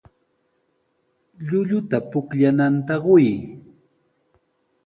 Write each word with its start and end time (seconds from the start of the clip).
Llulluta 1.51 1.97
pukllananta 2.11 2.95
quy. 3.05 3.29